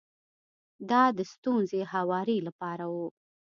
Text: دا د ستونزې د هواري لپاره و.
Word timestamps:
دا 0.89 1.03
د 1.17 1.19
ستونزې 1.33 1.79
د 1.83 1.89
هواري 1.93 2.37
لپاره 2.47 2.85
و. 2.93 2.95